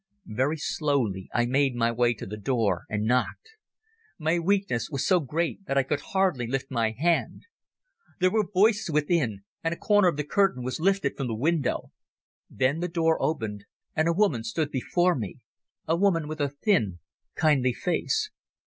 [0.25, 3.51] Very slowly I made my way to the door and knocked.
[4.17, 7.43] My weakness was so great that I could hardly lift my hand.
[8.19, 11.91] There were voices within, and a corner of the curtain was lifted from the window.
[12.49, 15.37] Then the door opened and a woman stood before me,
[15.87, 16.97] a woman with a thin,
[17.35, 18.31] kindly face.